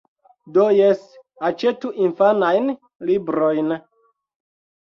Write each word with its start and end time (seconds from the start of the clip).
Do, 0.53 0.63
jes. 0.77 1.03
Aĉetu 1.49 1.91
infanajn 2.07 2.73
librojn. 3.11 3.71